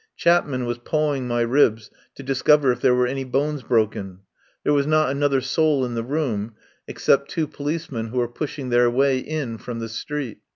[0.17, 4.21] Chapman was pawing my ribs to discover if there were any bones broken.
[4.63, 6.55] There was not another soul in the room
[6.87, 10.39] ex cept two policemen who were pushing their way in from the street.